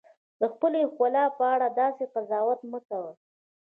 [0.39, 3.13] د خپلې ښکلا په اړه داسې قضاوت مه کوئ.